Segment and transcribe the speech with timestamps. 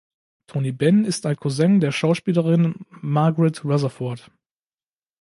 [0.47, 4.31] Tony Benn ist ein Cousin der Schauspielerin Margaret Rutherford.